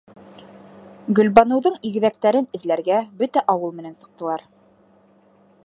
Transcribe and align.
Гөлбаныуҙың 1.19 1.75
игеҙәктәрен 1.89 2.49
эҙләргә 2.59 3.03
бөтә 3.21 3.45
ауыл 3.55 3.77
менән 3.83 3.99
сыҡтылар. 4.01 4.47